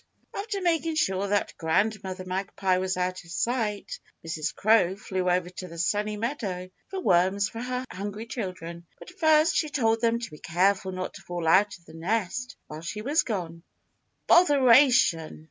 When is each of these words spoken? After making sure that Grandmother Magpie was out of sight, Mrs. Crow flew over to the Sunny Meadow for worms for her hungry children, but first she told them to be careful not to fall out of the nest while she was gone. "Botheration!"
After 0.33 0.61
making 0.61 0.95
sure 0.95 1.27
that 1.27 1.53
Grandmother 1.59 2.25
Magpie 2.25 2.79
was 2.79 2.97
out 2.97 3.23
of 3.23 3.29
sight, 3.29 3.99
Mrs. 4.25 4.51
Crow 4.55 4.95
flew 4.95 5.29
over 5.29 5.47
to 5.51 5.67
the 5.67 5.77
Sunny 5.77 6.17
Meadow 6.17 6.71
for 6.89 7.01
worms 7.01 7.47
for 7.49 7.61
her 7.61 7.85
hungry 7.91 8.25
children, 8.25 8.87
but 8.97 9.11
first 9.11 9.55
she 9.55 9.69
told 9.69 10.01
them 10.01 10.17
to 10.17 10.31
be 10.31 10.39
careful 10.39 10.91
not 10.91 11.13
to 11.13 11.21
fall 11.21 11.47
out 11.47 11.77
of 11.77 11.85
the 11.85 11.93
nest 11.93 12.55
while 12.65 12.81
she 12.81 13.03
was 13.03 13.21
gone. 13.21 13.61
"Botheration!" 14.27 15.39